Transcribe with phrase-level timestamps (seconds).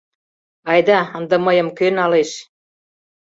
[0.71, 2.31] —Айда, ынде мыйым кӧ налеш.